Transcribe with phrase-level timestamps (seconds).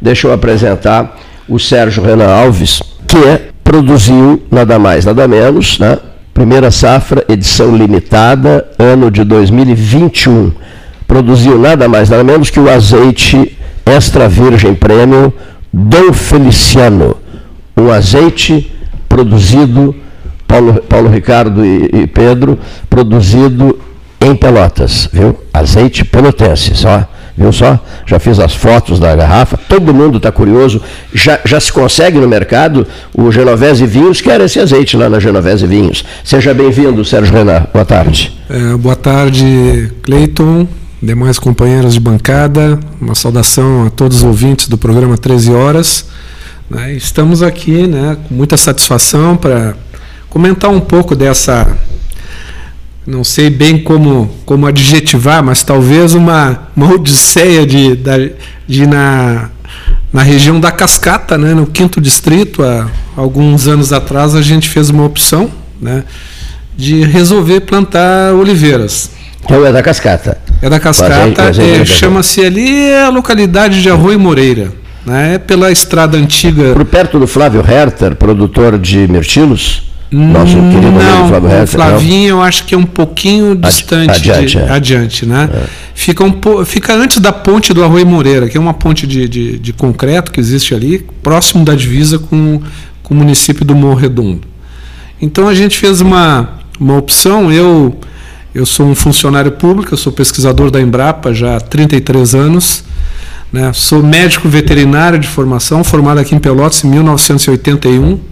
[0.00, 1.18] deixa eu apresentar
[1.48, 5.98] o Sérgio Renan Alves, que produziu nada mais, nada menos, né?
[6.32, 10.52] Primeira safra, edição limitada, ano de 2021.
[11.06, 15.32] Produziu nada mais, nada menos que o azeite extra virgem premium
[15.72, 17.16] Dom Feliciano.
[17.76, 18.72] Um azeite
[19.08, 19.94] produzido,
[20.46, 22.58] Paulo, Paulo Ricardo e, e Pedro,
[22.88, 23.78] produzido
[24.20, 25.36] em Pelotas, viu?
[25.52, 27.06] Azeite pelotense, só.
[27.40, 27.82] Viu só?
[28.04, 30.82] Já fiz as fotos da garrafa, todo mundo está curioso.
[31.14, 35.18] Já, já se consegue no mercado o Genovese Vinhos, que era esse azeite lá na
[35.18, 36.04] Genovese Vinhos.
[36.22, 37.66] Seja bem-vindo, Sérgio Renan.
[37.72, 38.38] Boa tarde.
[38.50, 40.68] É, boa tarde, Cleiton,
[41.02, 42.78] demais companheiros de bancada.
[43.00, 46.08] Uma saudação a todos os ouvintes do programa 13 Horas.
[46.68, 46.92] Né?
[46.92, 49.74] Estamos aqui né, com muita satisfação para
[50.28, 51.66] comentar um pouco dessa
[53.06, 58.32] não sei bem como, como adjetivar, mas talvez uma, uma odisseia de, de,
[58.66, 59.50] de na,
[60.12, 64.90] na região da Cascata, né, no quinto distrito, há alguns anos atrás, a gente fez
[64.90, 66.04] uma opção né,
[66.76, 69.10] de resolver plantar oliveiras.
[69.42, 70.38] Então é da Cascata.
[70.60, 74.72] É da Cascata, é, chama-se ali a localidade de Arroio Moreira.
[75.06, 76.74] Né, é pela estrada antiga.
[76.74, 79.89] Por perto do Flávio Herter, produtor de mirtilos?
[80.12, 82.38] Nosso querido não, Flávio o Flavinho não?
[82.38, 84.70] eu acho que é um pouquinho distante, adiante, de, é.
[84.70, 85.48] adiante né?
[85.52, 85.66] É.
[85.94, 89.58] Fica, um, fica antes da ponte do Arroio Moreira, que é uma ponte de, de,
[89.58, 92.60] de concreto que existe ali, próximo da divisa com,
[93.04, 94.48] com o município do Morro Redondo.
[95.22, 97.96] Então a gente fez uma, uma opção, eu,
[98.52, 102.82] eu sou um funcionário público, eu sou pesquisador da Embrapa já há 33 anos,
[103.52, 103.72] né?
[103.72, 108.29] sou médico veterinário de formação, formado aqui em Pelotas em 1981,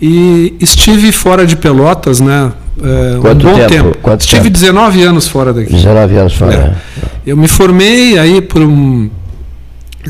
[0.00, 2.52] e estive fora de Pelotas, né?
[2.80, 3.68] É, Quanto um bom tempo?
[3.68, 3.98] tempo.
[4.00, 4.54] Quanto estive tempo?
[4.54, 5.72] 19 anos fora daqui.
[5.72, 6.54] 19 anos fora.
[6.54, 7.00] É.
[7.30, 9.10] Eu me formei aí por um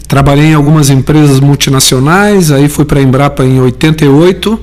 [0.07, 4.61] trabalhei em algumas empresas multinacionais, aí fui para a Embrapa em 88,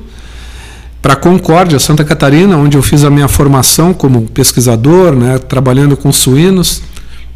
[1.02, 6.12] para Concórdia, Santa Catarina, onde eu fiz a minha formação como pesquisador, né, trabalhando com
[6.12, 6.82] suínos.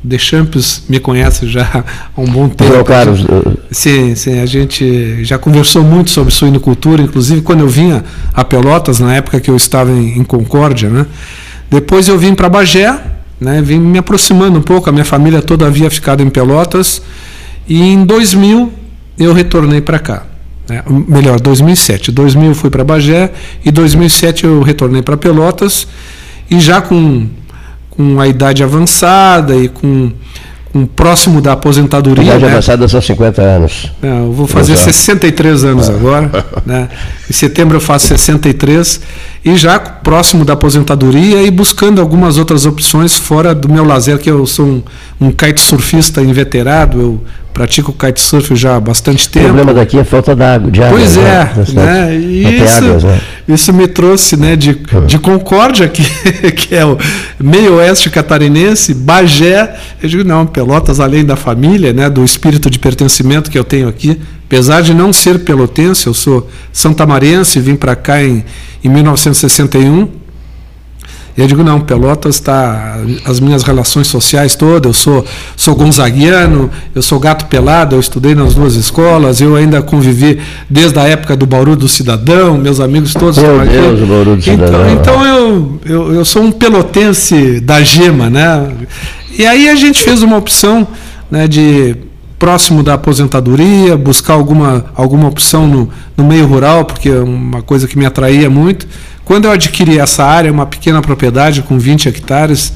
[0.04, 1.84] Deschamps me conhece já
[2.16, 2.72] há um bom tempo.
[2.72, 3.26] Meu Carlos.
[3.72, 9.00] Sim, sim, a gente já conversou muito sobre suinocultura, inclusive quando eu vinha a Pelotas,
[9.00, 11.06] na época que eu estava em, em Concórdia, né?
[11.70, 12.98] Depois eu vim para Bagé,
[13.40, 13.62] né?
[13.62, 17.02] Vim me aproximando um pouco, a minha família toda havia ficado em Pelotas,
[17.68, 18.74] e em 2000
[19.20, 20.24] eu retornei para cá.
[20.70, 20.84] Né?
[21.08, 22.12] Melhor, 2007.
[22.12, 23.31] 2000 fui para Bagé
[23.66, 25.88] e 2007 eu retornei para Pelotas
[26.50, 27.28] e já com
[28.00, 30.10] com a idade avançada e com,
[30.72, 32.24] com próximo da aposentadoria.
[32.24, 32.52] Idade né?
[32.52, 33.92] avançada são 50 anos.
[34.02, 34.94] Não, eu vou fazer Exato.
[34.94, 36.32] 63 anos agora.
[36.66, 36.88] Né?
[37.30, 39.02] Em setembro eu faço 63
[39.44, 44.31] e já próximo da aposentadoria e buscando algumas outras opções fora do meu lazer, que
[44.31, 44.84] eu sou um,
[45.20, 47.24] um kitesurfista inveterado, eu
[47.54, 49.46] pratico kitesurf já há bastante tempo.
[49.46, 50.98] O problema daqui é falta d'água, de água.
[50.98, 51.66] Pois é, né?
[51.74, 52.16] né?
[52.16, 53.22] E isso, águas, né?
[53.48, 55.06] isso me trouxe né, de, uhum.
[55.06, 56.04] de Concórdia, que,
[56.54, 56.98] que é o
[57.40, 59.76] meio oeste catarinense, Bagé.
[60.02, 63.88] Eu digo, não, Pelotas, além da família, né, do espírito de pertencimento que eu tenho
[63.88, 68.44] aqui, apesar de não ser pelotense, eu sou santamarense, vim para cá em,
[68.84, 70.19] em 1961 e
[71.41, 72.97] eu digo, não, Pelotas está.
[73.25, 78.35] As minhas relações sociais todas, eu sou, sou gonzaguiano, eu sou gato pelado, eu estudei
[78.35, 80.39] nas duas escolas, eu ainda convivi
[80.69, 84.53] desde a época do Bauru do Cidadão, meus amigos todos Meu Deus, Bauru do então,
[84.53, 84.89] Cidadão.
[84.91, 88.67] Então eu, eu, eu sou um pelotense da gema, né?
[89.38, 90.88] E aí a gente fez uma opção
[91.31, 91.95] né, de
[92.39, 97.88] próximo da aposentadoria, buscar alguma, alguma opção no, no meio rural, porque é uma coisa
[97.88, 98.88] que me atraía muito.
[99.29, 102.73] Quando eu adquiri essa área, uma pequena propriedade com 20 hectares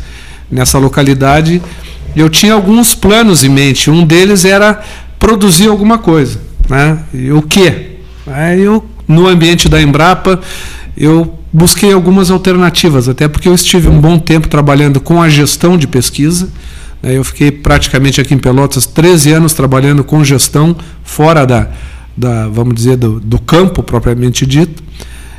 [0.52, 1.59] nessa localidade,
[2.16, 3.90] eu tinha alguns planos em mente.
[3.90, 4.80] Um deles era
[5.18, 6.40] produzir alguma coisa.
[6.69, 7.00] Né?
[7.12, 7.94] E o quê?
[8.28, 10.40] Aí eu, no ambiente da Embrapa,
[10.96, 15.75] eu busquei algumas alternativas, até porque eu estive um bom tempo trabalhando com a gestão
[15.75, 16.50] de pesquisa.
[17.02, 17.18] Né?
[17.18, 21.69] Eu fiquei praticamente aqui em Pelotas 13 anos trabalhando com gestão fora da,
[22.16, 24.83] da vamos dizer, do, do campo propriamente dito.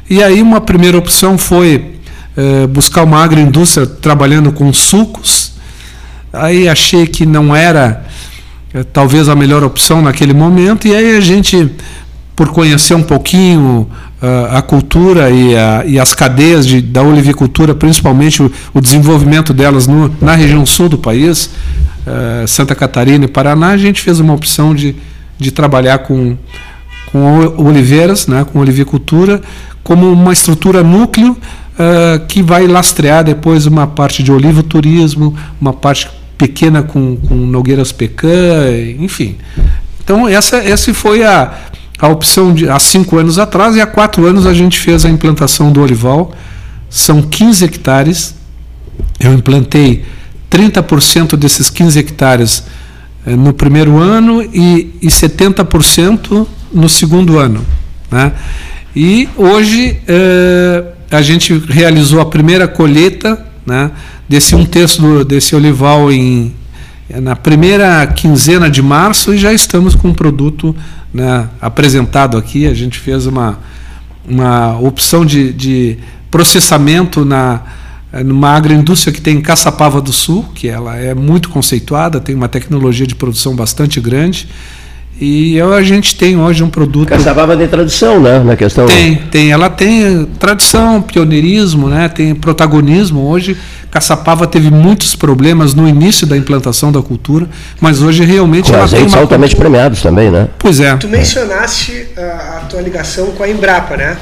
[0.08, 1.94] E aí uma primeira opção foi
[2.36, 5.52] é, buscar uma agroindústria trabalhando com sucos.
[6.32, 8.04] Aí achei que não era
[8.72, 11.70] é, talvez a melhor opção naquele momento, e aí a gente,
[12.34, 13.88] por conhecer um pouquinho
[14.20, 19.52] uh, a cultura e, a, e, as cadeias de, da olivicultura, principalmente o, o desenvolvimento
[19.52, 21.50] delas no, na região sul do país,
[22.46, 24.94] Santa Catarina e Paraná, a gente fez uma opção de,
[25.38, 26.36] de trabalhar com,
[27.14, 29.40] com oliveiras, né, com olivicultura,
[29.84, 36.10] como uma estrutura núcleo uh, que vai lastrear depois uma parte de olivoturismo, uma parte
[36.36, 38.68] pequena com, com nogueiras pecan,
[38.98, 39.36] enfim.
[40.02, 41.56] Então, essa, essa foi a,
[42.00, 45.08] a opção de, há cinco anos atrás, e há quatro anos a gente fez a
[45.08, 46.32] implantação do olival.
[46.90, 48.34] São 15 hectares.
[49.20, 50.04] Eu implantei
[50.50, 52.64] 30% desses 15 hectares
[53.24, 57.64] eh, no primeiro ano e, e 70% no segundo ano.
[58.10, 58.32] Né?
[58.94, 63.90] E hoje eh, a gente realizou a primeira colheita né,
[64.28, 66.52] desse um terço do, desse olival em,
[67.08, 70.74] na primeira quinzena de março e já estamos com um produto
[71.12, 72.66] né, apresentado aqui.
[72.66, 73.58] A gente fez uma,
[74.28, 75.98] uma opção de, de
[76.30, 77.62] processamento na
[78.24, 82.48] numa agroindústria que tem em Caçapava do Sul, que ela é muito conceituada, tem uma
[82.48, 84.46] tecnologia de produção bastante grande.
[85.20, 87.08] E a gente tem hoje um produto.
[87.08, 88.40] Caçapava tem tradição, né?
[88.40, 88.86] Na questão.
[88.86, 89.52] Tem, tem.
[89.52, 92.08] Ela tem tradição, pioneirismo, né?
[92.08, 93.20] tem protagonismo.
[93.20, 93.56] Hoje,
[93.92, 97.48] Caçapava teve muitos problemas no início da implantação da cultura,
[97.80, 99.18] mas hoje realmente com ela tem uma.
[99.18, 100.48] altamente premiados também, né?
[100.58, 100.96] Pois é.
[100.96, 104.16] Tu mencionaste a, a tua ligação com a Embrapa, né?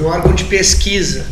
[0.00, 1.26] O órgão de pesquisa.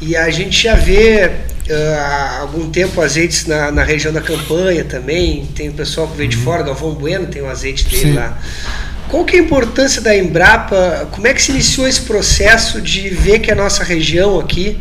[0.00, 1.30] E a gente já vê
[1.72, 5.46] há algum tempo azeites na, na, região da campanha também.
[5.54, 6.42] Tem o pessoal que de uhum.
[6.42, 8.12] fora, Galvão Bueno tem o azeite dele Sim.
[8.14, 8.38] lá.
[9.08, 11.08] Qual que é a importância da Embrapa?
[11.12, 14.78] Como é que se iniciou esse processo de ver que a nossa região aqui,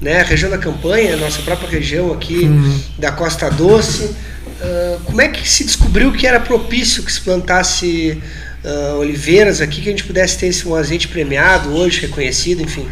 [0.00, 2.80] né, a região da campanha, a nossa própria região aqui uhum.
[2.96, 8.22] da Costa Doce, uh, como é que se descobriu que era propício que se plantasse
[8.64, 12.86] uh, oliveiras aqui, que a gente pudesse ter esse, um azeite premiado hoje, reconhecido, enfim?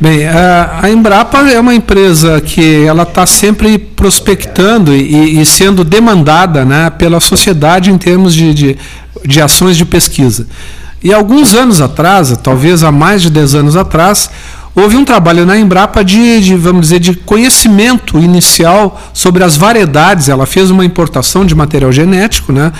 [0.00, 5.82] Bem, a, a, Embrapa é uma empresa que ela está sempre prospectando e, e, sendo
[5.82, 8.78] demandada né, pela sociedade em termos de, de,
[9.24, 10.46] de, ações de pesquisa.
[11.02, 14.30] E alguns anos atrás, talvez há mais de 10 anos atrás,
[14.72, 20.28] houve um trabalho na Embrapa de, de, vamos dizer, de conhecimento inicial sobre as variedades.
[20.28, 22.72] Ela fez uma importação de material genético né,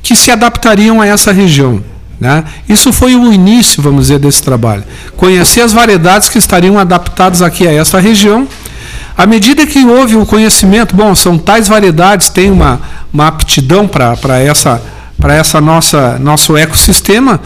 [0.00, 1.82] que se adaptariam a essa região.
[2.20, 2.44] Né?
[2.68, 4.84] Isso foi o início, vamos dizer, desse trabalho.
[5.16, 8.46] Conhecer as variedades que estariam adaptadas aqui a essa região.
[9.16, 12.80] À medida que houve o conhecimento, bom, são tais variedades, tem uma,
[13.12, 14.82] uma aptidão para essa,
[15.22, 17.40] essa nossa nosso ecossistema,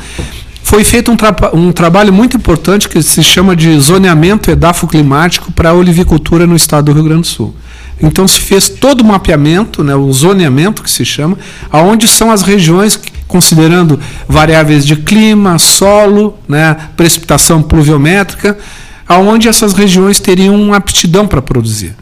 [0.62, 5.70] foi feito um, tra um trabalho muito importante que se chama de zoneamento edafoclimático para
[5.70, 7.54] a olivicultura no estado do Rio Grande do Sul.
[8.02, 11.38] Então se fez todo o mapeamento, né, o zoneamento que se chama,
[11.70, 12.98] aonde são as regiões
[13.34, 13.98] considerando
[14.28, 18.56] variáveis de clima, solo, né, precipitação pluviométrica,
[19.08, 21.96] aonde essas regiões teriam aptidão para produzir.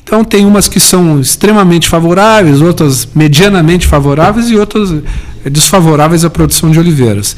[0.00, 4.94] Então tem umas que são extremamente favoráveis, outras medianamente favoráveis e outras
[5.44, 7.36] desfavoráveis à produção de oliveiras.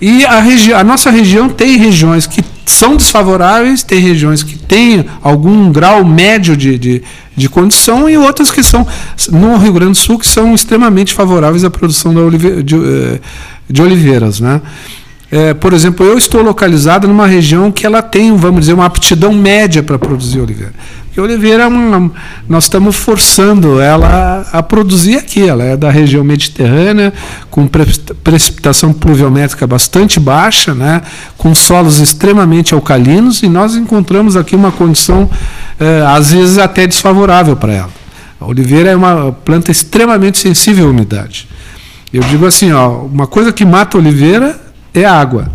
[0.00, 0.42] E a,
[0.80, 6.56] a nossa região tem regiões que são desfavoráveis, tem regiões que têm algum grau médio
[6.56, 7.02] de, de,
[7.36, 8.86] de, condição e outras que são,
[9.30, 13.20] no Rio Grande do Sul, que são extremamente favoráveis à produção olive, de, eh,
[13.68, 14.40] de, oliveiras.
[14.40, 14.60] Né?
[15.32, 19.32] É, por exemplo, eu estou localizado numa região que ela tem, vamos dizer, uma aptidão
[19.32, 20.74] média para produzir oliveira.
[21.16, 22.12] A oliveira, é uma,
[22.46, 25.48] nós estamos forçando ela a, a, produzir aqui.
[25.48, 27.14] Ela é da região mediterrânea,
[27.50, 27.66] com
[28.22, 31.00] precipitação pluviométrica bastante baixa, né,
[31.38, 35.30] com solos extremamente alcalinos, e nós encontramos aqui uma condição,
[35.80, 37.90] é, às vezes, até desfavorável para ela.
[38.38, 41.48] A oliveira é uma planta extremamente sensível à umidade.
[42.12, 44.61] Eu digo assim, ó, uma coisa que mata a oliveira
[44.94, 45.50] é água.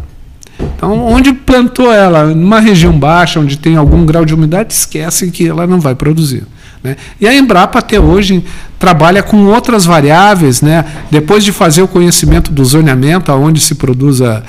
[0.60, 5.48] Então, onde plantou ela, numa região baixa, onde tem algum grau de umidade, esquece que
[5.48, 6.44] ela não vai produzir.
[6.84, 6.96] Né?
[7.20, 8.44] E a Embrapa até hoje
[8.80, 10.86] trabalha com outras variáveis, né?
[11.10, 14.44] depois de fazer o conhecimento do zoneamento, onde se produz a,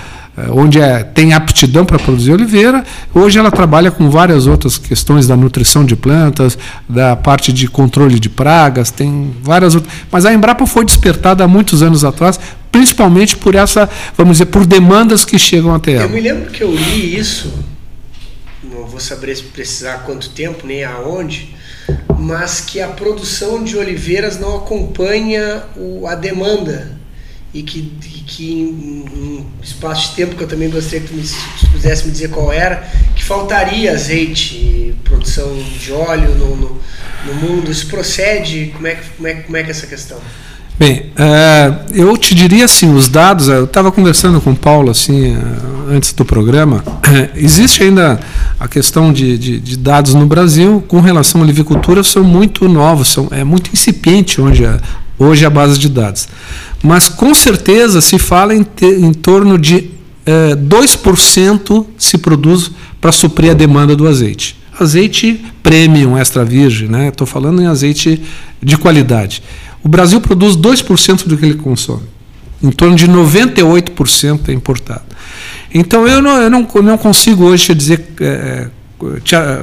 [0.51, 2.85] onde é, tem aptidão para produzir oliveira.
[3.15, 8.19] Hoje ela trabalha com várias outras questões da nutrição de plantas, da parte de controle
[8.19, 9.93] de pragas, tem várias outras.
[10.11, 12.39] Mas a Embrapa foi despertada há muitos anos atrás,
[12.71, 16.05] principalmente por essa, vamos dizer, por demandas que chegam até ela.
[16.05, 17.53] Eu me lembro que eu li isso,
[18.63, 21.55] não vou saber precisar quanto tempo nem aonde,
[22.19, 26.98] mas que a produção de oliveiras não acompanha o, a demanda
[27.53, 31.15] e que, e que em um espaço de tempo que eu também gostaria que tu
[31.15, 31.25] me,
[31.73, 36.81] pudesse me dizer qual era, que faltaria azeite, produção de óleo no, no,
[37.27, 37.71] no mundo.
[37.71, 38.73] Isso procede?
[38.75, 40.19] Como é, que, como, é, como é que é essa questão?
[40.79, 45.35] Bem, é, eu te diria assim, os dados, eu estava conversando com o Paulo assim,
[45.35, 46.85] é, antes do programa,
[47.35, 48.21] existe ainda
[48.61, 53.09] a questão de, de, de, dados no Brasil com relação à olivicultura, são muito novos,
[53.09, 54.81] são, é muito incipiente hoje a,
[55.19, 56.29] hoje a base de dados.
[56.83, 59.91] Mas com certeza se fala em, ter, em torno de
[60.25, 62.71] é, 2% se produz
[63.01, 64.57] para suprir a demanda do azeite.
[64.79, 67.09] Azeite premium extra virgem, né?
[67.09, 68.23] Estou falando em azeite
[68.63, 69.43] de qualidade.
[69.83, 72.03] O Brasil produz 2% do que ele consome.
[72.63, 75.03] em torno de 98% é importado.
[75.73, 78.69] Então eu não, eu não, não consigo hoje dizer, é,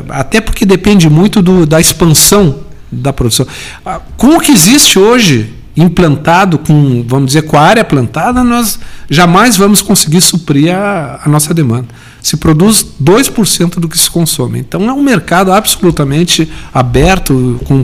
[0.10, 2.64] até porque depende muito do, da expansão
[2.96, 3.46] da produção.
[3.86, 8.80] Ah, com o que existe hoje, implantado, com, vamos dizer, com a área plantada, nós
[9.10, 11.88] jamais vamos conseguir suprir a, a nossa demanda.
[12.22, 14.60] Se produz 2% do que se consome.
[14.60, 17.84] Então é um mercado absolutamente aberto, com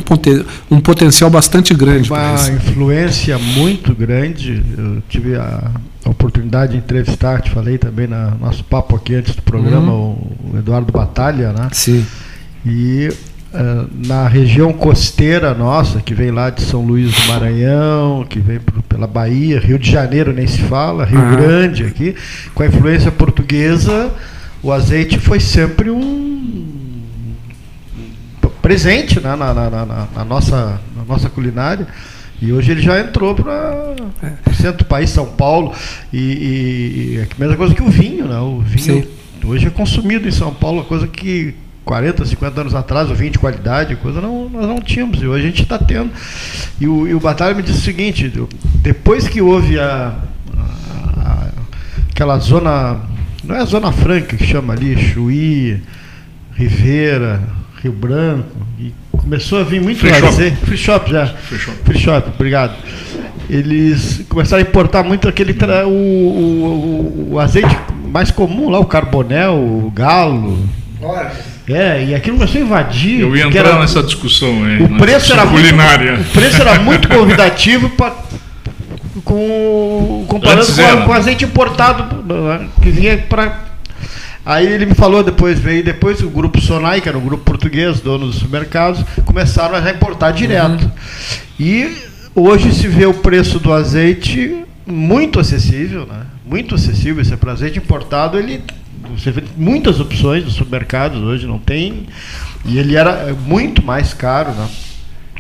[0.72, 2.10] um potencial bastante grande.
[2.10, 4.64] Uma influência muito grande.
[4.78, 5.70] Eu tive a
[6.06, 10.18] oportunidade de entrevistar, te falei também no nosso papo aqui antes do programa, uhum.
[10.54, 11.68] o Eduardo Batalha, né?
[11.72, 12.06] Sim.
[12.66, 13.10] E
[14.06, 19.06] na região costeira nossa, que vem lá de São Luís do Maranhão, que vem pela
[19.06, 21.32] Bahia, Rio de Janeiro nem se fala, Rio uhum.
[21.32, 22.16] Grande aqui,
[22.54, 24.10] com a influência portuguesa,
[24.64, 26.82] o azeite foi sempre um
[28.62, 31.88] presente né, na, na, na, na, nossa, na nossa culinária.
[32.42, 33.96] E hoje ele já entrou para
[34.50, 35.74] o centro do país, São Paulo.
[36.12, 38.40] E, e, e, é a mesma coisa que o vinho, né?
[38.40, 39.08] O vinho Sim.
[39.46, 43.40] hoje é consumido em São Paulo, coisa que 40, 50 anos atrás, o vinho de
[43.40, 46.12] qualidade, coisa não, nós não tínhamos, e hoje a gente está tendo.
[46.80, 48.32] E o, e o Batalha me disse o seguinte,
[48.76, 50.14] depois que houve a,
[51.18, 51.48] a,
[52.12, 53.00] aquela zona,
[53.44, 55.82] não é a zona franca que chama ali, Chuí,
[56.54, 57.42] Ribeira,
[57.82, 60.52] Rio Branco, e começou a vir muito free shop.
[60.66, 61.28] free shop já.
[61.28, 61.78] Free shop.
[61.84, 62.76] Free shop, obrigado.
[63.50, 65.54] Eles começaram a importar muito aquele
[65.86, 67.76] o, o, o azeite
[68.12, 70.58] mais comum lá, o carbonel, o galo.
[71.02, 71.32] Olha.
[71.68, 73.22] É, e aquilo começou a invadir.
[73.22, 74.84] Eu ia entrar era, nessa discussão aí.
[74.84, 76.14] O preço, era culinária.
[76.14, 78.14] Muito, o preço era muito convidativo para
[79.24, 82.24] com, comparando com, com, azeite importado
[82.82, 83.72] que vinha para.
[84.46, 88.00] Aí ele me falou depois, veio depois o grupo Sonai, que era um grupo português,
[88.00, 90.84] dono dos supermercados, começaram a importar direto.
[90.84, 90.92] Uhum.
[91.60, 91.98] E
[92.34, 96.26] hoje se vê o preço do azeite muito acessível, né?
[96.44, 97.22] Muito acessível.
[97.22, 98.64] Esse é azeite importado, ele
[99.18, 102.08] você vê muitas opções nos supermercados hoje, não tem.
[102.66, 104.68] E ele era muito mais caro, né?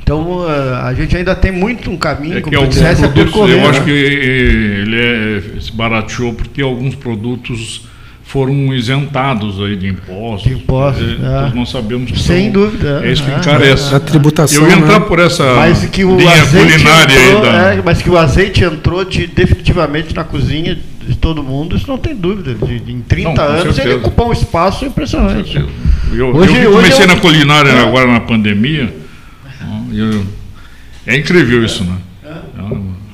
[0.01, 3.59] Então eh, a gente ainda tem muito um caminho é que alguns produtos, a percorrer.
[3.63, 3.85] Eu acho né?
[3.85, 7.87] que ele é, se barateou porque alguns produtos
[8.23, 10.49] foram isentados aí de impostos.
[10.49, 11.17] De impostos, é, é.
[11.17, 13.01] Nós não sabemos que Sem são, dúvida.
[13.03, 13.37] É isso que é.
[13.37, 13.93] encarece.
[13.93, 14.63] A tributação.
[14.63, 15.05] Eu ia entrar né?
[15.05, 17.73] por essa mas que o linha culinária entrou, da...
[17.73, 20.77] é, mas que o azeite entrou de, definitivamente na cozinha
[21.11, 22.53] de todo mundo, isso não tem dúvida.
[22.53, 23.81] De, de em 30 não, anos certeza.
[23.81, 25.57] ele ocupou um espaço impressionante.
[26.13, 27.81] Eu, hoje, eu comecei hoje na culinária é.
[27.81, 28.93] agora na pandemia.
[29.91, 30.25] Eu,
[31.05, 31.97] é incrível isso, né?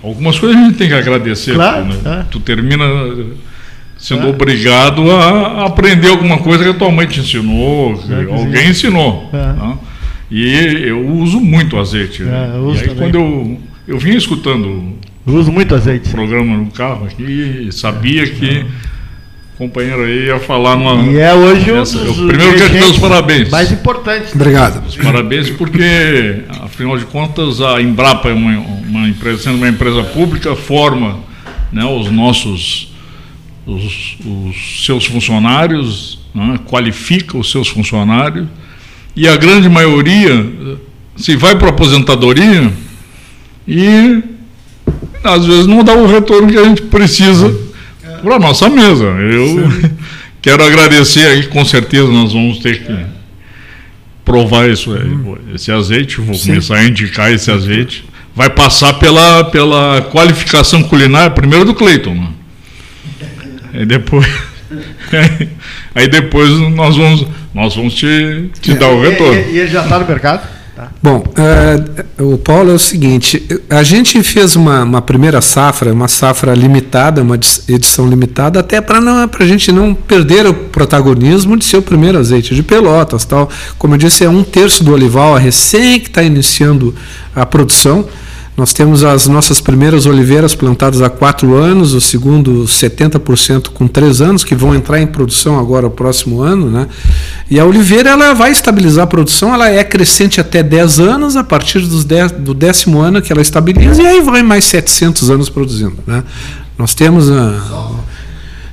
[0.04, 1.56] Algumas coisas a gente tem que agradecer.
[1.56, 2.25] Claro, né?
[2.30, 2.86] Tu termina
[3.98, 4.30] sendo é.
[4.30, 9.30] obrigado a aprender alguma coisa que a tua mãe te ensinou, que é, alguém ensinou.
[9.34, 9.38] É.
[9.38, 9.77] Né?
[10.30, 12.22] E eu uso muito azeite.
[12.22, 12.32] Né?
[12.32, 16.07] É, e aí, quando eu, eu vinha escutando eu uso muito azeite.
[16.07, 18.65] o programa no carro aqui, sabia que
[19.55, 21.03] o companheiro aí ia falar numa.
[21.12, 23.50] E é hoje um essa, eu primeiro quero te dar os parabéns.
[23.50, 24.34] Mais importante.
[24.34, 24.88] Obrigado.
[24.88, 30.01] Os parabéns porque, afinal de contas, a Embrapa é uma, uma empresa, sendo uma empresa
[30.03, 31.19] pública, forma
[31.74, 32.93] né, os nossos
[33.65, 38.48] os, os seus funcionários, né, qualifica os seus funcionários,
[39.13, 40.50] e a grande maioria
[41.17, 42.72] se vai para a aposentadoria
[43.67, 44.24] e
[45.27, 47.53] às vezes não dá o retorno que a gente precisa
[48.22, 49.05] para a nossa mesa.
[49.05, 49.72] Eu
[50.41, 53.05] quero agradecer aí, com certeza nós vamos ter que
[54.24, 55.38] provar isso, hum.
[55.55, 56.50] esse azeite, vou Sim.
[56.50, 58.05] começar a indicar esse azeite.
[58.36, 62.13] Vai passar pela, pela qualificação culinária, primeiro do Cleiton.
[62.13, 62.27] Né?
[63.74, 64.27] Aí depois,
[65.96, 69.34] aí depois nós vamos, nós vamos te, te dar o retorno.
[69.34, 70.57] E, e ele já está no mercado?
[71.01, 76.08] Bom, é, o Paulo é o seguinte: a gente fez uma, uma, primeira safra, uma
[76.08, 81.77] safra limitada, uma edição limitada, até para a gente não perder o protagonismo de ser
[81.77, 83.25] o primeiro azeite de pelotas.
[83.25, 83.50] tal.
[83.77, 86.96] Como eu disse, é um terço do olival, a recém que está iniciando
[87.36, 88.06] a produção.
[88.58, 94.20] Nós temos as nossas primeiras oliveiras plantadas há quatro anos, o segundo 70% com três
[94.20, 96.68] anos, que vão entrar em produção agora o próximo ano.
[96.68, 96.88] Né?
[97.50, 101.44] E a oliveira ela vai estabilizar a produção, ela é crescente até 10 anos, a
[101.44, 105.50] partir dos dez, do décimo ano que ela estabiliza, e aí vai mais 700 anos
[105.50, 105.98] produzindo.
[106.06, 106.24] Né?
[106.77, 107.32] Nós temos.
[107.32, 108.08] A,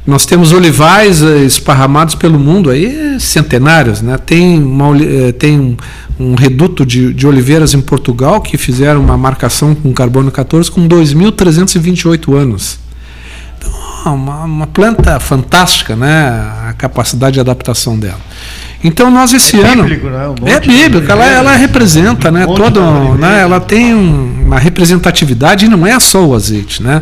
[0.07, 4.19] nós temos olivais eh, esparramados pelo mundo aí centenários, né?
[4.19, 5.77] Tem, uma, eh, tem um,
[6.21, 10.87] um reduto de, de, oliveiras em Portugal que fizeram uma marcação com carbono 14 com
[10.87, 12.79] 2.328 anos.
[13.59, 16.29] Então, uma, uma planta fantástica, né?
[16.69, 18.21] A capacidade de adaptação dela.
[18.87, 20.29] Então nós esse É ano bíblico, né?
[20.29, 22.81] Um é bíblico, ela, ela representa, né, um todo,
[23.19, 27.01] né, ela tem um- uma representatividade e não é só o azeite, né?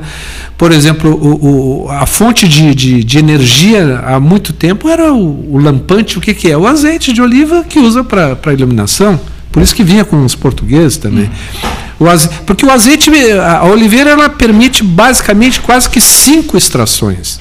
[0.57, 5.55] Por exemplo, o, o- a fonte de, de, de energia há muito tempo era o,
[5.55, 6.57] o lampante, o que, que é?
[6.57, 9.19] O azeite de oliva que usa para iluminação.
[9.51, 11.29] Por isso que vinha com os portugueses também.
[11.99, 12.07] O
[12.47, 13.11] porque o azeite,
[13.61, 17.39] a oliveira, ela permite basicamente quase que cinco extrações.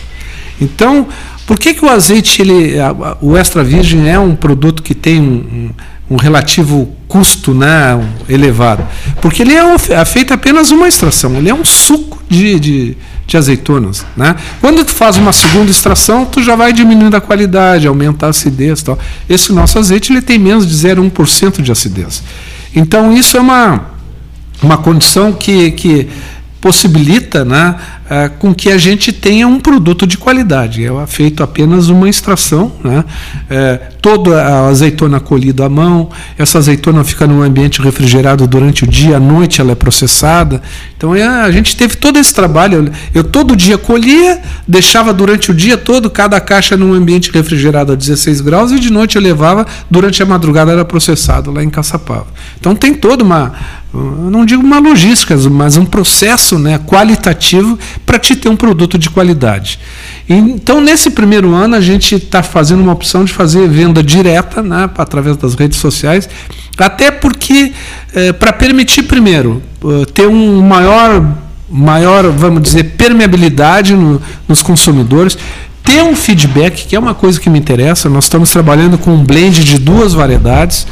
[0.59, 1.07] Então,
[1.51, 4.95] por que, que o azeite, ele, a- a- o extra virgem é um produto que
[4.95, 5.69] tem um, um-
[6.11, 8.87] um relativo custo né, elevado?
[9.21, 13.35] Porque ele é, é feito apenas uma extração, ele é um suco de, de, de
[13.35, 14.05] azeitonas.
[14.15, 14.33] Né?
[14.61, 18.81] Quando tu faz uma segunda extração, tu já vai diminuindo a qualidade, aumenta a acidez.
[18.81, 18.97] Tal.
[19.29, 22.23] Esse nosso azeite ele tem menos de 0,1% de acidez.
[22.73, 23.91] Então, isso é uma
[24.63, 26.07] uma condição que, que
[26.61, 27.75] possibilita né,
[28.13, 30.85] eh, com que a gente tenha um produto de qualidade.
[30.85, 33.05] É feito apenas uma extração, né,
[33.49, 38.87] eh, toda a azeitona colhida à mão, essa azeitona fica num ambiente refrigerado durante o
[38.87, 40.61] dia, à noite ela é processada.
[40.97, 42.85] Então é, a gente teve todo esse trabalho.
[43.13, 47.93] Eu, eu todo dia colhia, deixava durante o dia todo cada caixa num ambiente refrigerado
[47.93, 51.69] a 16 graus e de noite eu levava, durante a madrugada era processado lá em
[51.69, 52.27] Caçapava.
[52.59, 53.53] Então tem toda uma,
[53.93, 59.09] não digo uma logística, mas um processo né, qualitativo para te ter um produto de
[59.09, 59.79] qualidade.
[60.27, 64.89] Então, nesse primeiro ano, a gente está fazendo uma opção de fazer venda direta né,
[64.97, 66.27] através das redes sociais,
[66.77, 67.71] até porque,
[68.13, 71.23] eh, para permitir, primeiro, eh, ter um maior,
[71.69, 75.37] maior, vamos dizer, permeabilidade no- nos consumidores,
[75.83, 78.09] ter um feedback, que é uma coisa que me interessa.
[78.09, 80.85] Nós estamos trabalhando com um blend de duas variedades.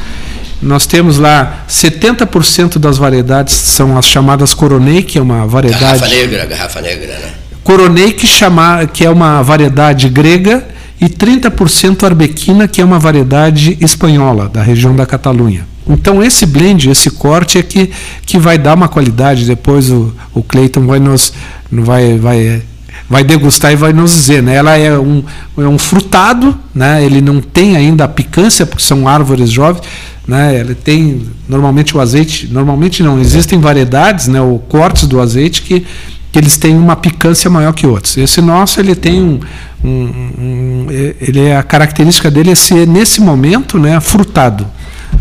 [0.62, 6.00] Nós temos lá 70% das variedades são as chamadas Coronei, que é uma variedade.
[6.00, 7.30] Garrafa negra, garrafa negra, né?
[7.64, 10.66] Coronei, que, chama, que é uma variedade grega,
[11.00, 15.66] e 30% Arbequina, que é uma variedade espanhola, da região da Catalunha.
[15.88, 17.90] Então, esse blend, esse corte é que,
[18.26, 19.46] que vai dar uma qualidade.
[19.46, 21.32] Depois o, o Cleiton vai nos
[21.72, 22.62] vai, vai,
[23.08, 24.42] vai degustar e vai nos dizer.
[24.42, 24.54] Né?
[24.54, 25.24] Ela é um,
[25.56, 27.02] é um frutado, né?
[27.04, 29.82] ele não tem ainda a picância, porque são árvores jovens.
[30.30, 30.60] Né?
[30.60, 34.40] Ele tem normalmente o azeite, normalmente não, existem variedades, né?
[34.40, 35.84] ou cortes do azeite que
[36.32, 38.16] que eles têm uma picância maior que outros.
[38.16, 39.40] Esse nosso ele tem um,
[39.82, 39.88] um-
[40.38, 40.86] um-
[41.20, 44.64] ele é a característica dele é ser nesse momento, né, frutado.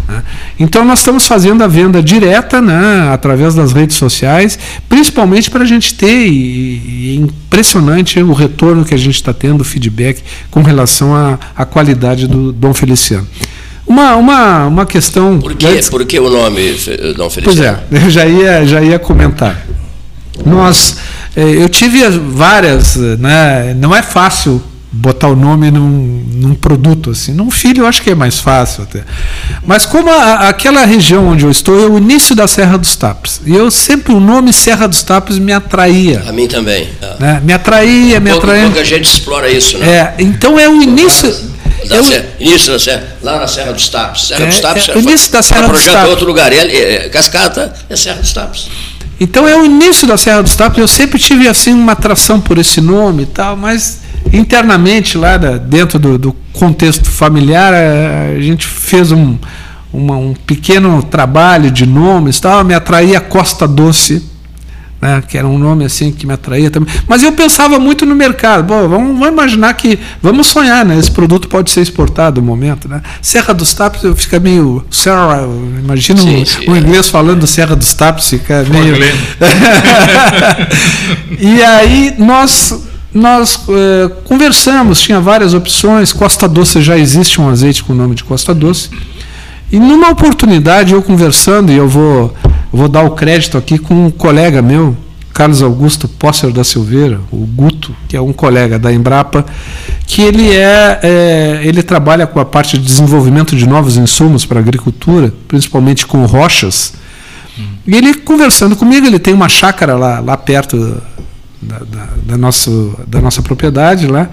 [0.08, 0.22] né.
[0.60, 5.66] Então nós estamos fazendo a venda direta, né, através das redes sociais, principalmente para a
[5.68, 10.22] gente ter e, e é impressionante o retorno que a gente está tendo, o feedback
[10.52, 13.26] com relação à, à qualidade do Dom Feliciano.
[13.90, 15.40] Uma, uma, uma questão.
[15.40, 15.82] Por quê?
[15.90, 16.74] Por que o nome,
[17.18, 17.80] Dom Pois Feliciano?
[17.92, 19.66] é, eu já ia, já ia comentar.
[20.46, 20.98] Nós,
[21.36, 27.10] eh, eu tive as várias, né, não é fácil botar o nome num, num produto
[27.12, 27.34] assim.
[27.34, 29.04] Num filho eu acho que é mais fácil até.
[29.66, 33.42] Mas como a- aquela região onde eu estou é o início da Serra dos Tapes.
[33.46, 36.24] E eu sempre o nome Serra dos Tapes me atraía.
[36.28, 36.90] A mim também.
[37.02, 37.16] Ah.
[37.20, 37.42] Né?
[37.44, 38.66] Me atraía, me Pouca, atraía.
[38.68, 39.88] pouca gente explora isso, né?
[39.88, 41.49] É, então é o início.
[41.88, 44.28] Da é o- Serra- início da Serra, lá na Serra dos Tapes.
[44.28, 46.10] Serra É, dos Tapes é, foi- início da Serra foi dos projeto Tapes.
[46.12, 46.52] outro lugar.
[46.54, 48.68] E, ali, é, Cascata é Serra dos Tapes.
[49.20, 50.80] Então é o início da Serra dos Tapes.
[50.80, 54.00] Eu sempre tive assim uma atração por esse nome e tal, mas
[54.32, 59.38] internamente lá da- dentro do, do contexto familiar eh, a gente fez um,
[59.92, 62.64] uma- um pequeno trabalho de nomes e tal.
[62.64, 64.24] Me atraía Costa Doce.
[65.02, 66.94] Né, que era um nome assim que me atraía também.
[67.08, 68.64] Mas eu pensava muito no mercado.
[68.64, 69.98] Bom, vamos, vamos imaginar que.
[70.22, 71.00] Vamos sonhar, né?
[71.00, 72.90] Esse produto pode ser exportado no momento.
[72.90, 73.02] Né?
[73.22, 74.86] Serra dos Tapes, eu fica meio.
[74.92, 75.48] Serra,
[75.82, 76.80] imagina Sim, um, um é.
[76.80, 78.98] inglês falando Serra dos Tapes, fica meio.
[81.42, 82.74] E aí nós
[83.14, 86.14] nós eh, conversamos, tinha várias opções.
[86.14, 88.90] Costa Doce já existe um azeite com o nome de Costa Doce.
[89.72, 92.34] E numa oportunidade, eu conversando, e eu vou,
[92.72, 94.96] vou dar o crédito aqui com um colega meu,
[95.34, 99.46] Carlos Augusto Posser da Silveira, o Guto, que é um colega da Embrapa,
[100.06, 104.60] que ele é, é, ele trabalha com a parte de desenvolvimento de novos insumos para
[104.60, 106.94] a agricultura, principalmente com rochas.
[107.86, 111.02] E ele conversando comigo, ele tem uma chácara lá, lá perto
[111.62, 114.30] da, da, da, nosso, da nossa propriedade lá.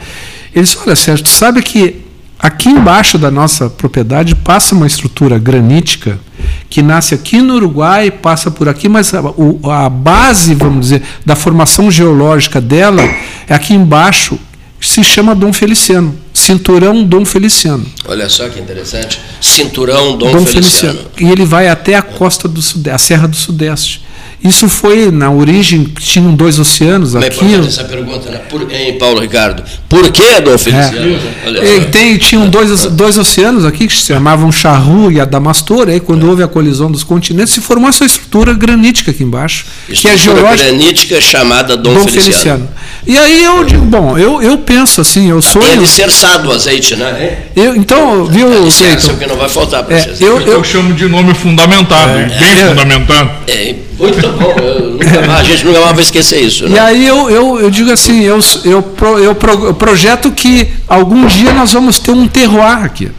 [0.55, 2.06] Ele disse, olha Sérgio, tu sabe que
[2.38, 6.18] aqui embaixo da nossa propriedade passa uma estrutura granítica
[6.68, 9.22] que nasce aqui no Uruguai, passa por aqui, mas a,
[9.85, 13.03] a base, vamos dizer, da formação geológica dela
[13.49, 14.38] é aqui embaixo,
[14.81, 17.87] se chama Dom Feliciano, cinturão Dom Feliciano.
[18.07, 19.20] Olha só que interessante.
[19.40, 20.99] Cinturão Dom, Dom Feliciano.
[20.99, 21.31] Feliciano.
[21.31, 24.06] E ele vai até a costa do Sudeste, a Serra do Sudeste.
[24.48, 27.54] Isso foi na origem, tinham dois oceanos é aqui.
[27.66, 28.38] essa pergunta, né?
[28.48, 29.62] Por, hein, Paulo Ricardo?
[29.88, 31.18] Por que, Dom Feliciano?
[31.46, 35.88] Olha É, tem, tinham dois, dois oceanos aqui que se chamavam Charru e Adamastor.
[35.88, 39.92] Aí, quando houve a colisão dos continentes, se formou essa estrutura granítica aqui embaixo, que
[39.92, 40.68] é Estrutura geológica.
[40.70, 42.68] granítica chamada Dom, Feliciano.
[43.06, 45.62] E aí eu digo, bom, eu, eu penso assim, eu sou.
[45.62, 47.38] É alicerçado o azeite, né?
[47.54, 49.12] Eu, então, viu, Alicerça, Cleiton?
[49.12, 50.20] o que não vai faltar para É, vocês.
[50.20, 52.68] eu, Eu, eu, chamo de nome fundamentado, e bem É.
[52.68, 53.30] fundamentado.
[53.46, 54.54] É, muito bom.
[54.54, 56.66] nunca a gente nunca mais vai esquecer isso.
[56.66, 56.80] E Né?
[56.80, 61.26] aí eu, eu, eu digo assim, eu, eu, pro- eu, pro- eu projeto que algum
[61.26, 63.11] dia nós vamos ter um terroir aqui.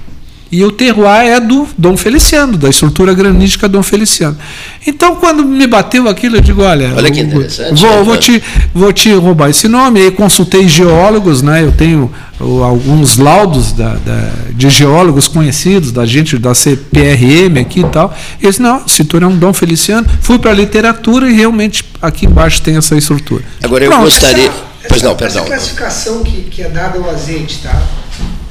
[0.52, 4.38] E o terroir é do Dom Feliciano, da estrutura granítica Dom Feliciano.
[4.86, 8.44] Então, quando me bateu aquilo, eu digo, olha, Olha que interessante, vou, né, vou, te,
[8.74, 10.00] vou te roubar esse nome.
[10.00, 11.64] Aí consultei geólogos, né?
[11.64, 17.82] eu tenho o, alguns laudos da, da- de geólogos conhecidos, da gente da CPRM aqui
[17.82, 18.16] e tal.
[18.42, 20.08] Eles, não, a estrutura é um Dom Feliciano.
[20.22, 23.44] Fui para a literatura e realmente aqui embaixo tem essa estrutura.
[23.62, 24.04] Agora eu Pronto.
[24.06, 24.46] gostaria.
[24.48, 25.44] Essa- Pois não, essa perdão.
[25.46, 27.82] classificação que, que é dada ao azeite, tá?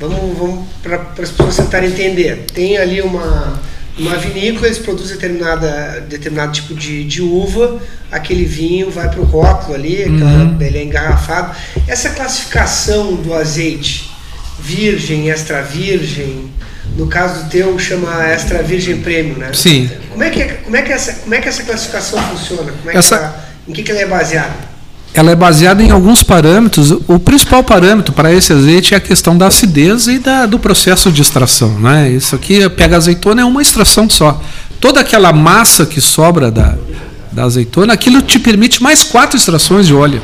[0.01, 2.45] Vamos, vamos para as pessoas tentarem entender.
[2.53, 3.61] Tem ali uma,
[3.99, 7.81] uma vinícola, eles produzem determinada, determinado tipo de, de uva,
[8.13, 11.57] aquele vinho vai para o rótulo ali, aquela, ele é engarrafado.
[11.89, 14.11] Essa classificação do azeite,
[14.61, 16.51] virgem, extra virgem,
[16.97, 19.51] no caso do teu chama extra virgem prêmio, né?
[19.55, 19.91] Sim.
[20.11, 22.73] Como é que, é- como é que, essa, como é que essa classificação funciona?
[22.73, 24.76] Como é que Essa- ela- em que, que ela é baseada?
[25.17, 26.91] Ela é baseada em alguns parâmetros.
[27.09, 31.11] O principal parâmetro para esse azeite é a questão da acidez e da- do processo
[31.11, 31.71] de extração.
[31.81, 32.11] Né?
[32.11, 34.39] Isso aqui, pega azeitona, é uma extração só.
[34.79, 36.75] Toda aquela massa que sobra da,
[37.33, 40.21] da azeitona, aquilo te permite mais quatro extrações de óleo.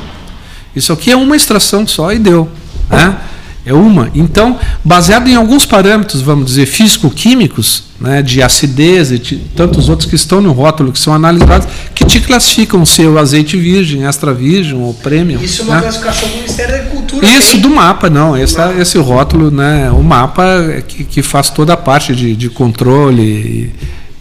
[0.77, 2.47] Isso aqui é uma extração só e deu.
[2.91, 3.17] Né?
[3.65, 4.11] É uma.
[4.15, 10.09] Então, baseado em alguns parâmetros, vamos dizer, físico-químicos, né, de acidez e de tantos outros
[10.11, 14.05] que estão no rótulo, que são analisados, que te classificam se é o azeite virgem,
[14.05, 15.41] extra virgem ou premium.
[15.41, 15.83] Isso é uma né?
[15.83, 17.27] classificação do Ministério da Agricultura.
[17.27, 18.35] Isso do mapa, não.
[18.37, 19.89] Essa, esse rótulo, né?
[19.93, 23.23] O mapa é que, que faz toda a parte de, de controle.
[23.23, 23.71] e-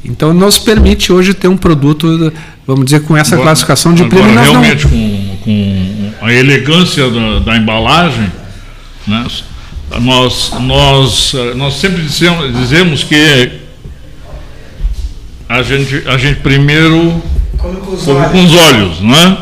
[0.03, 2.33] então nos permite hoje ter um produto,
[2.65, 4.35] vamos dizer, com essa Agora- classificação de agora, prêmio.
[4.35, 8.31] Nós não, realmente, com, com a elegância da, da embalagem,
[9.07, 9.25] né,
[9.99, 13.60] nós, nós, eh, nós sempre dizemos, dizemos que
[15.51, 17.21] a gente, a gente primeiro
[17.57, 18.31] Come com os come olhos.
[18.31, 19.37] com os olhos, né?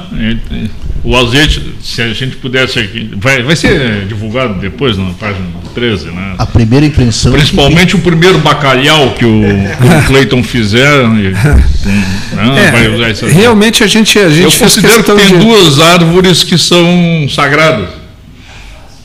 [0.52, 5.46] E- O azeite, se a gente pudesse aqui, vai, vai ser divulgado depois na página
[5.74, 6.36] 13, né?
[6.38, 7.32] A primeira impressão.
[7.32, 11.32] Principalmente o primeiro bacalhau que o, que o Cleiton fizer, e,
[12.36, 13.34] né, É, vai usar isso aqui.
[13.34, 16.86] realmente a gente, a gente Eu considero que tem de- duas árvores que são
[17.34, 17.88] sagradas.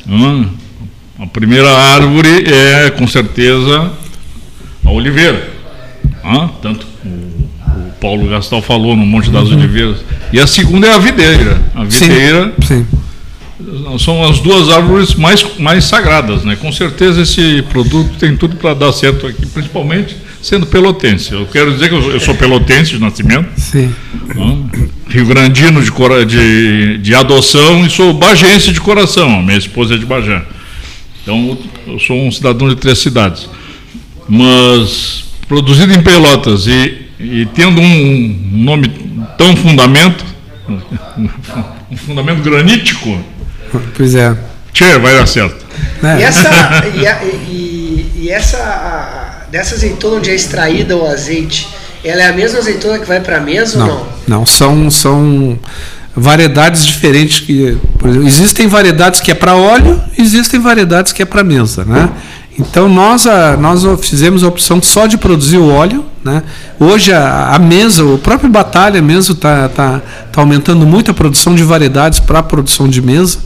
[0.08, 0.46] Hum,
[1.20, 3.92] A primeira árvore é, com certeza,
[4.84, 5.48] a oliveira.
[6.24, 6.50] Hã?
[6.60, 6.86] Tanto
[8.04, 10.04] Paulo Gastal falou no Monte das Oliveiras.
[10.30, 11.62] E a segunda é a videira.
[11.74, 11.90] A Uhum.
[11.90, 12.86] Sim, videira sim.
[13.98, 16.44] são as duas árvores mais, mais sagradas.
[16.44, 16.54] Né?
[16.54, 21.32] Com certeza esse produto tem tudo para dar certo aqui, principalmente sendo pelotense.
[21.32, 23.48] Eu quero dizer que eu, sou pelotense de nascimento.
[25.08, 25.90] Rio Grandino de,
[26.26, 29.42] de, de adoção e sou bagense de coração.
[29.42, 30.42] Minha esposa é de Bagé.
[31.22, 33.48] Então, eu sou um cidadão de três cidades.
[34.28, 38.88] Mas, produzido em Pelotas e, e tendo um nome
[39.38, 40.24] tão fundamento,
[41.90, 43.18] um fundamento granítico,
[43.96, 44.37] Pois é.
[44.72, 45.64] tchê, vai dar certo.
[46.02, 46.20] Né?
[46.20, 46.48] E essa,
[46.94, 51.68] e, a- e- e essa a- dessa azeitona onde é extraída o azeite,
[52.04, 54.06] ela é a mesma azeitona que vai para a mesa ou Não, não?
[54.40, 55.58] não, são, são
[56.14, 61.24] variedades diferentes que por exemplo, existem variedades que é para óleo, existem variedades que é
[61.26, 62.08] para mesa, né?
[62.58, 66.42] Então nós a, nós fizemos a opção só de produzir o óleo, né?
[66.78, 70.00] Hoje a, a mesa, o próprio batalha mesmo está tá,
[70.32, 73.38] tá aumentando muito a produção de variedades para a produção de mesa,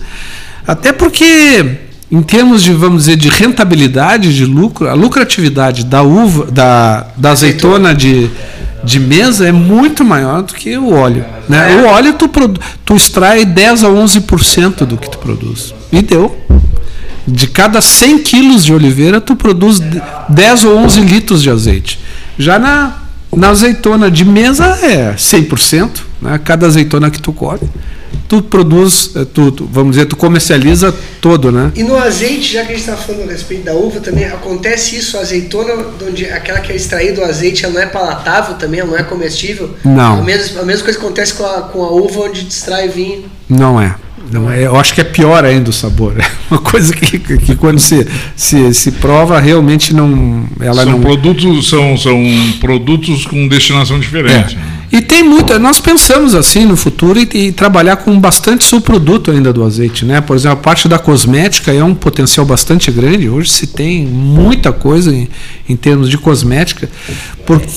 [0.67, 1.79] até porque
[2.11, 7.31] em termos de vamos dizer de rentabilidade, de lucro, a lucratividade da uva, da, da
[7.31, 8.31] azeitona de
[8.83, 11.25] de mesa é muito maior do que o óleo.
[11.49, 11.83] Né?
[11.83, 12.29] O óleo tu,
[12.85, 15.75] tu extrai 10 a 11% do que tu produz.
[15.93, 16.37] E deu.
[17.31, 22.01] De cada 100 quilos de oliveira, tu produz de- 10 ou 11 litros de azeite.
[22.39, 22.97] Já na,
[23.35, 25.91] na azeitona de mesa é 100%.
[26.23, 26.41] Né?
[26.45, 27.69] Cada azeitona que tu colhe,
[28.29, 31.71] tu produz, eh, tu, tu- vamos dizer, tu comercializa todo, né?
[31.77, 34.97] E no azeite, já que a gente está falando a respeito da uva, também acontece
[34.97, 38.55] isso, a azeitona, de onde, aquela que é extraída o azeite, ela não é palatável
[38.57, 39.75] também, ela não é comestível?
[39.85, 40.21] Não.
[40.21, 43.25] A mesma, a mesma coisa que acontece com a, com a uva onde extrai vinho.
[43.49, 43.95] Não é.
[44.31, 44.67] Não é.
[44.67, 46.15] Eu acho que é pior ainda o sabor.
[46.51, 50.49] É uma coisa que, que, quando se, se, se prova, realmente não.
[50.59, 51.01] Ela são, não.
[51.01, 52.25] produtos, são, são
[52.59, 54.57] produtos com destinação diferente.
[54.57, 54.63] né?
[54.91, 59.53] E tem muito, nós pensamos assim no futuro e, e, trabalhar com bastante subproduto ainda
[59.53, 60.23] do azeite, né?
[60.23, 63.29] Por exemplo, a parte da cosmética é um potencial bastante grande.
[63.29, 65.29] Hoje se tem muita coisa em,
[65.69, 66.89] em termos de cosmética,
[67.45, 67.69] porque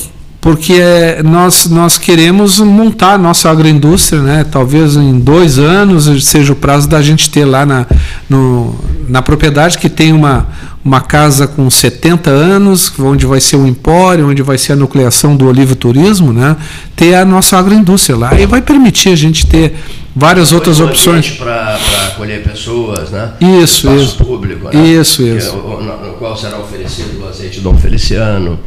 [0.42, 0.82] porque
[1.24, 4.44] nós, nós queremos montar a nossa agroindústria, né?
[4.44, 7.86] talvez em dois anos seja o prazo da gente ter lá na,
[8.28, 8.74] no,
[9.08, 10.48] na propriedade que tem uma,
[10.84, 15.36] uma casa com 70 anos, onde vai ser o empório, onde vai ser a nucleação
[15.36, 16.56] do olivo turismo, né?
[16.96, 18.34] ter a nossa agroindústria lá.
[18.34, 19.76] E vai permitir a gente ter
[20.14, 21.30] várias Foi outras opções.
[21.30, 21.78] Para
[22.08, 23.30] acolher pessoas, né?
[23.40, 24.16] Isso, Espaço isso.
[24.16, 24.86] público, né?
[24.88, 25.52] Isso, isso.
[25.52, 28.58] Que, no, no, qual será oferecido o azeite Dom Feliciano.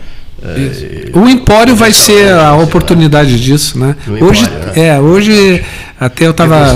[0.43, 3.95] É, o Empório vai ser a oportunidade disso, né?
[4.21, 4.71] hoje, né?
[4.76, 5.63] é, hoje
[6.00, 6.74] até eu estava.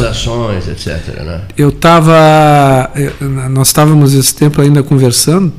[0.67, 1.23] etc.
[1.23, 1.41] Né?
[1.57, 2.89] Eu estava,
[3.49, 5.53] nós estávamos esse tempo ainda conversando.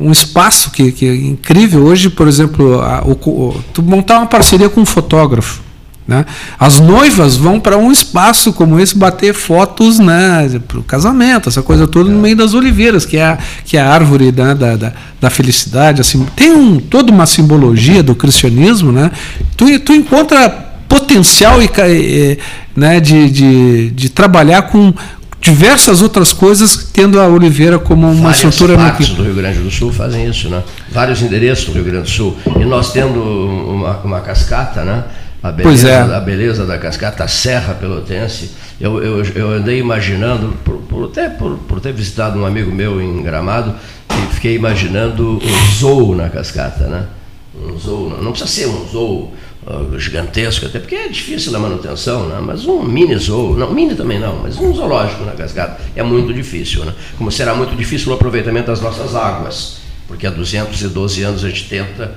[0.00, 4.68] Um espaço que, que é incrível hoje, por exemplo, a, o, tu montar uma parceria
[4.68, 5.62] com um fotógrafo.
[6.06, 6.24] Né?
[6.58, 11.62] As noivas vão para um espaço como esse bater fotos né, para o casamento, essa
[11.62, 14.76] coisa toda no meio das oliveiras, que é a, que é a árvore né, da,
[14.76, 16.00] da, da, felicidade.
[16.00, 18.90] Assim, tem um, toda uma simbologia do cristianismo.
[18.90, 19.10] Né?
[19.56, 20.50] Tu, tu encontra
[20.88, 22.38] potencial e,
[22.74, 24.92] né, de, de, de trabalhar com,
[25.42, 29.70] diversas outras coisas, tendo a Oliveira como uma Várias estrutura partes do Rio Grande do
[29.72, 30.62] Sul fazem isso, né?
[30.92, 32.36] Vários endereços do Rio Grande do Sul.
[32.60, 35.02] E nós tendo uma, uma cascata, né?
[35.42, 36.00] A beleza, é.
[36.00, 38.52] a beleza da cascata, a Serra Pelotense.
[38.80, 43.00] Eu, eu, eu andei imaginando, por, por, até por, por ter visitado um amigo meu
[43.02, 43.74] em Gramado,
[44.10, 47.06] e fiquei imaginando um zoo na cascata, né?
[47.54, 49.32] Um zoo, não, não precisa ser um zoo
[49.66, 52.40] uh, gigantesco, até porque é difícil a manutenção, né?
[52.40, 56.32] mas um mini zoo, não, mini também não, mas um zoológico na cascata é muito
[56.32, 56.94] difícil, né?
[57.18, 59.78] Como será muito difícil o aproveitamento das nossas águas,
[60.08, 62.12] porque há 212 anos a gente tenta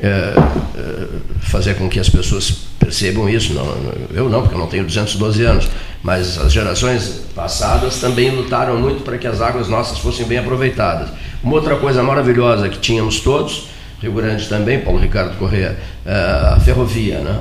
[0.00, 0.34] é,
[0.76, 1.06] é,
[1.40, 3.52] fazer com que as pessoas percebam isso.
[3.52, 3.66] Não,
[4.14, 5.68] eu não, porque eu não tenho 212 anos,
[6.02, 11.08] mas as gerações passadas também lutaram muito para que as águas nossas fossem bem aproveitadas.
[11.42, 13.68] Uma outra coisa maravilhosa que tínhamos todos,
[14.00, 16.12] Rio Grande também, Paulo Ricardo Corrêa, é,
[16.54, 17.40] a ferrovia, né?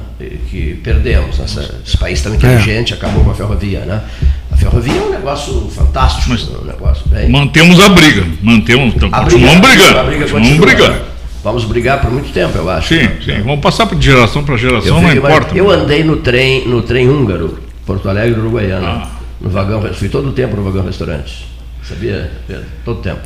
[0.49, 1.39] que perdemos.
[1.39, 2.95] Essa, esse país tão inteligente é.
[2.95, 3.81] acabou com a ferrovia.
[3.81, 4.01] Né?
[4.51, 6.29] A ferrovia é um negócio fantástico.
[6.29, 9.99] Mas um negócio, mantemos a briga, mantemos, então, continuamos brigando.
[9.99, 11.16] A briga continuamos brigando.
[11.47, 12.89] Vamos brigar por muito tempo, eu acho.
[12.89, 13.17] Sim, né?
[13.23, 13.41] sim.
[13.41, 15.57] Vamos passar de geração para geração, não importa.
[15.57, 18.85] Eu andei no trem, no trem húngaro, Porto Alegre, Uruguaiana.
[18.85, 19.07] Ah.
[19.39, 21.47] No vagão, fui todo o tempo no vagão restaurante.
[21.87, 22.65] Sabia, Pedro?
[22.83, 23.21] Todo tempo.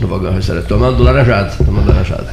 [0.00, 0.66] No vagão restaurante.
[0.66, 1.64] Tomando laranjado.
[1.64, 2.26] Tomando laranjado.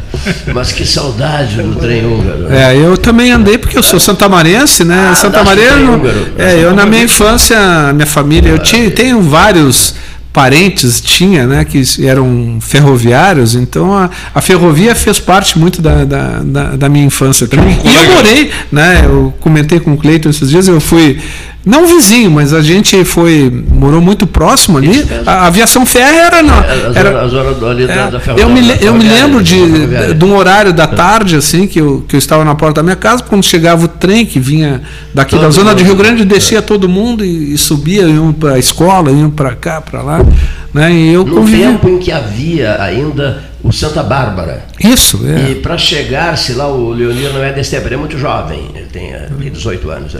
[0.54, 2.50] Mas que saudade do trem húngaro.
[2.50, 5.10] É, eu também andei porque eu sou santamarense, né?
[5.10, 6.00] Ah, Santamareno.
[6.38, 9.94] É, eu na minha infância, minha família, eu tinha, tenho vários
[10.32, 16.40] parentes tinha, né, que eram ferroviários, então a, a ferrovia fez parte muito da, da,
[16.42, 17.76] da, da minha infância também.
[17.84, 21.18] E eu morei, né, eu comentei com o Cleiton esses dias, eu fui
[21.64, 25.06] não vizinho, mas a gente foi morou muito próximo ali.
[25.26, 28.60] A, aviação férrea era na é, era, a zona ali da, é, da Eu me,
[28.80, 32.44] eu me lembro de, de um horário da tarde assim que eu, que eu estava
[32.46, 34.80] na porta da minha casa quando chegava o trem que vinha
[35.12, 38.54] daqui todo da zona de Rio Grande descia todo mundo e, e subia iam para
[38.54, 40.24] a escola iam para cá para lá,
[40.72, 40.90] né?
[40.90, 41.62] E eu no convivi...
[41.62, 44.64] tempo em que havia ainda o Santa Bárbara.
[44.78, 45.50] Isso, é.
[45.50, 48.86] E para chegar-se lá, o Leonir não é desse tempo, ele é muito jovem, ele
[48.86, 50.16] tem, eh, tem 18 anos.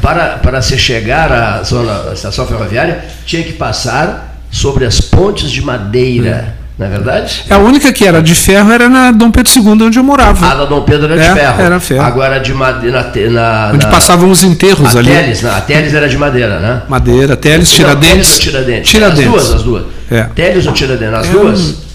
[0.00, 5.50] Para, para se chegar à, zona, à estação ferroviária, tinha que passar sobre as pontes
[5.50, 6.54] de madeira.
[6.56, 6.60] É.
[6.80, 7.44] Não é verdade?
[7.50, 10.46] A única que era de ferro era na Dom Pedro II, onde eu morava.
[10.46, 11.60] Ah, na Dom Pedro era é, de ferro.
[11.60, 12.02] Era ferro.
[12.06, 13.12] Agora de madeira.
[13.30, 15.10] Na, onde passavam os enterros a ali.
[15.10, 16.82] Teles, a Teles era de madeira, né?
[16.88, 18.10] Madeira, Teles, Tiradentes.
[18.10, 18.90] Teles ou Tiradentes?
[18.90, 19.26] Tiradentes.
[19.26, 19.84] As duas, as duas.
[20.10, 20.22] É.
[20.34, 21.18] Teles ou Tiradentes?
[21.18, 21.89] As é duas?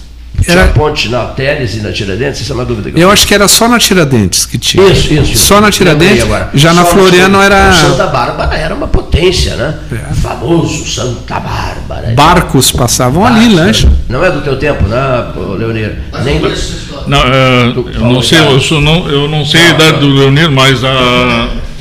[0.48, 0.64] Era...
[0.64, 2.42] Tinha ponte na Teles e na Tiradentes?
[2.42, 4.86] Isso é uma dúvida que eu Eu acho que era só na Tiradentes que tinha.
[4.88, 5.38] Isso, isso.
[5.38, 6.24] Só na Tiradentes.
[6.24, 6.50] Agora.
[6.54, 7.74] Já só na Floriano era.
[7.74, 9.76] Santa Bárbara era uma potência, né?
[9.92, 10.12] É.
[10.12, 12.14] O famoso Santa Bárbara.
[12.16, 13.90] Barcos passavam Barcos, ali, lanche.
[14.10, 14.98] Não é do teu tempo, né,
[15.58, 15.96] Leonir?
[16.24, 16.54] Nem do...
[17.08, 20.50] Não, uh, eu não sei, eu, sou, não, eu não sei a idade do Leonir,
[20.50, 20.88] mas uh,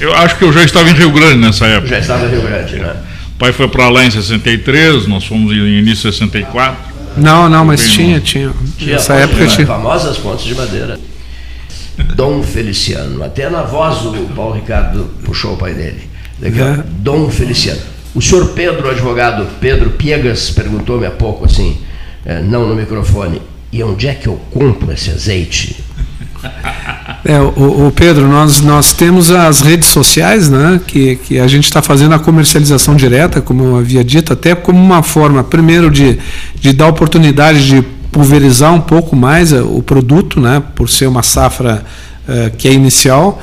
[0.01, 1.89] eu acho que eu já estava em Rio Grande nessa época.
[1.89, 2.95] Já estava em Rio Grande, né?
[3.35, 6.94] O pai foi para lá em 63, nós fomos em início de 64.
[7.17, 8.53] Não, não, mas tinha, tinha.
[8.79, 8.93] tinha.
[8.93, 9.67] Nessa época tinha.
[9.67, 10.99] Famosas pontes de madeira.
[12.15, 13.23] Dom Feliciano.
[13.23, 16.09] Até na voz o Paulo Ricardo puxou o pai dele.
[16.43, 16.83] É.
[16.99, 17.81] Dom Feliciano.
[18.15, 21.79] O senhor Pedro, advogado Pedro Piegas, perguntou-me há pouco assim,
[22.25, 25.83] é, não no microfone, e onde é que eu compro esse azeite?
[27.25, 31.65] É, o, o, Pedro, nós, nós temos as redes sociais, né, que, que a gente
[31.65, 36.19] está fazendo a comercialização direta, como eu havia dito, até como uma forma, primeiro, de,
[36.61, 37.83] de dar oportunidade de
[38.13, 41.83] pulverizar um pouco mais eh, o produto, né, por ser uma safra
[42.29, 43.41] uh, que é inicial,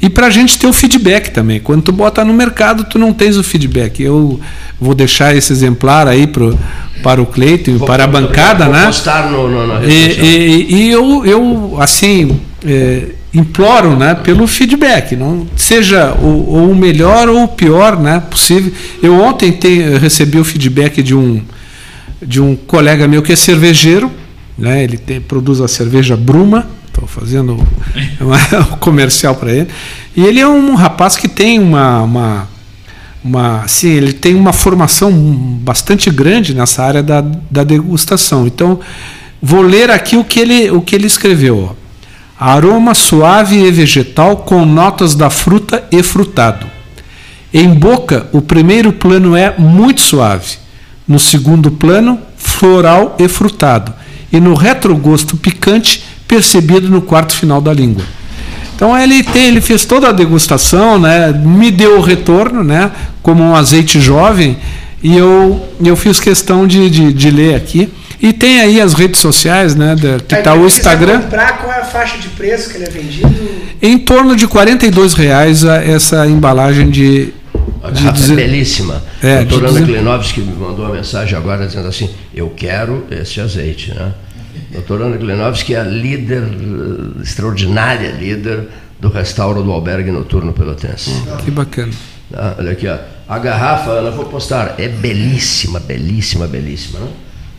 [0.00, 1.58] E para a gente ter o feedback também.
[1.58, 4.02] Quando tu bota no mercado, tu não tens o feedback.
[4.02, 4.38] Eu
[4.80, 6.56] vou deixar esse exemplar aí pro,
[7.02, 8.86] para o Cleiton e para a bancada, vou né?
[8.86, 14.46] postar no, no, na rede E, e- e eu, eu assim, é, imploro né, pelo
[14.46, 18.72] feedback, não seja o, o melhor ou o pior né, possível.
[19.02, 21.42] Eu ontem te- eu recebi o feedback de um,
[22.22, 24.10] de um colega meu que é cervejeiro,
[24.56, 27.54] né, ele tem- produz a cerveja Bruma, estou fazendo
[28.20, 29.68] um comercial para ele,
[30.16, 32.48] e ele é um rapaz que tem uma, uma
[33.24, 37.20] uma, assim, ele tem uma formação bastante grande nessa área da,
[37.50, 38.46] da degustação.
[38.46, 38.78] Então,
[39.42, 41.76] vou ler aqui o que ele, o que ele escreveu.
[42.38, 46.66] Aroma suave e vegetal com notas da fruta e frutado.
[47.52, 50.58] Em boca, o primeiro plano é muito suave.
[51.08, 53.92] No segundo plano, floral e frutado.
[54.30, 58.04] E no retrogosto picante, percebido no quarto final da língua.
[58.74, 61.32] Então ele, tem, ele fez toda a degustação, né?
[61.32, 62.90] me deu o retorno, né?
[63.22, 64.58] como um azeite jovem,
[65.02, 67.88] e eu, eu fiz questão de, de, de ler aqui.
[68.20, 69.94] E tem aí as redes sociais, né?
[69.94, 71.20] da- que está o Instagram.
[71.22, 73.34] comprar, qual é a faixa de preço que ele é vendido?
[73.82, 77.32] Em torno de 42 reais a- essa embalagem de.
[77.82, 79.02] A de garrafa é belíssima.
[79.22, 83.40] É, a doutora Ana Klinovski me mandou uma mensagem agora dizendo assim: Eu quero esse
[83.40, 83.92] azeite.
[83.94, 84.12] Né?
[84.72, 91.10] Doutora Ana Klinovski é a líder, eh, extraordinária líder do restauro do albergue noturno pelotense.
[91.44, 91.92] Que bacana.
[92.32, 92.56] Tá?
[92.58, 92.96] Olha aqui, ó.
[93.28, 97.00] a garrafa, Ana, vou postar, é belíssima, belíssima, belíssima.
[97.00, 97.06] Né?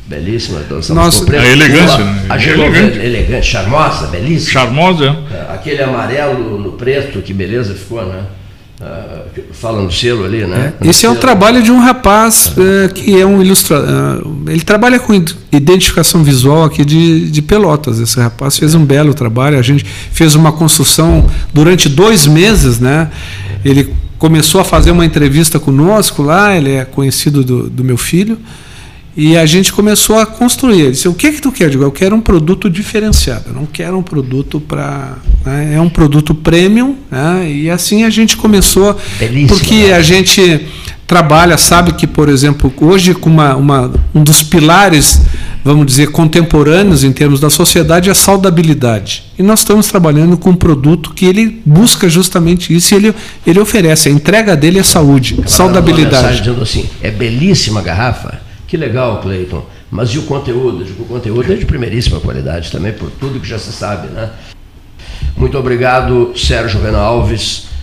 [0.07, 0.61] Belíssima.
[0.61, 2.25] Estamos Nossa, a elegância, Uma- né?
[2.29, 2.97] A É elegante.
[2.99, 3.45] elegante.
[3.47, 4.51] charmosa, belíssima.
[4.51, 5.53] Charmosa, é?
[5.53, 8.23] Aquele amarelo no preto, que beleza ficou, né?
[8.79, 9.21] Ah,
[9.53, 10.71] fala no selo ali, né?
[10.79, 11.21] No Esse é um selo.
[11.21, 14.21] trabalho de um rapaz eh, que é um ilustrador.
[14.47, 17.99] ele trabalha com id- identificação visual aqui de, de Pelotas.
[17.99, 19.57] Esse rapaz fez um belo trabalho.
[19.57, 23.09] A gente fez uma construção durante dois meses, né?
[23.65, 26.55] Ele começou a fazer uma entrevista conosco lá.
[26.55, 28.37] Ele é conhecido do, do meu filho.
[29.19, 30.81] E a gente começou a construir.
[30.81, 31.63] Ele disse: O que que tu quer?
[31.65, 33.45] Eu digo: Eu quero um produto diferenciado.
[33.47, 35.15] Eu não quero um produto para.
[35.73, 36.95] é um produto premium.
[37.09, 37.49] Né?
[37.51, 38.95] E assim a gente começou.
[39.17, 39.93] Belíssimo, porque né?
[39.93, 40.67] a gente
[41.07, 45.21] trabalha, sabe que, por exemplo, hoje com uma, uma- um dos pilares,
[45.63, 49.23] vamos dizer, contemporâneos em termos da sociedade é a saudabilidade.
[49.39, 53.15] E nós estamos trabalhando com um produto que ele busca justamente isso e ele,
[53.47, 54.09] ele oferece.
[54.09, 56.43] A entrega dele é saúde, uma saudabilidade.
[56.61, 58.46] assim: é belíssima a garrafa.
[58.67, 59.65] Que legal, Cleiton.
[59.89, 60.83] Mas e o conteúdo?
[60.99, 64.29] O conteúdo é de primeiríssima qualidade também, por tudo que já se sabe, né?
[65.37, 67.66] Muito obrigado, Sérgio Renan Alves.